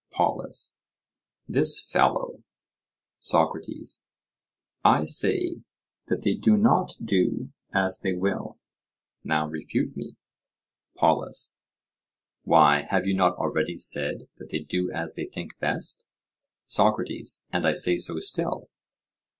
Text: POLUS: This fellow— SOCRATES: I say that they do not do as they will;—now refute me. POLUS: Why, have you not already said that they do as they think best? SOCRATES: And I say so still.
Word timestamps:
POLUS: 0.09 0.79
This 1.47 1.79
fellow— 1.79 2.41
SOCRATES: 3.19 4.03
I 4.83 5.03
say 5.03 5.61
that 6.07 6.23
they 6.23 6.33
do 6.33 6.57
not 6.57 6.93
do 7.05 7.51
as 7.71 7.99
they 7.99 8.13
will;—now 8.13 9.47
refute 9.47 9.95
me. 9.95 10.15
POLUS: 10.95 11.59
Why, 12.45 12.81
have 12.89 13.05
you 13.05 13.13
not 13.13 13.35
already 13.37 13.77
said 13.77 14.27
that 14.37 14.49
they 14.49 14.61
do 14.63 14.89
as 14.89 15.13
they 15.13 15.27
think 15.27 15.59
best? 15.59 16.07
SOCRATES: 16.65 17.45
And 17.51 17.67
I 17.67 17.73
say 17.73 17.99
so 17.99 18.19
still. 18.19 18.69